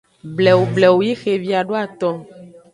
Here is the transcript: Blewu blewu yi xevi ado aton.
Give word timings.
Blewu 0.35 0.63
blewu 0.75 0.99
yi 1.07 1.13
xevi 1.21 1.51
ado 1.61 1.73
aton. 1.83 2.15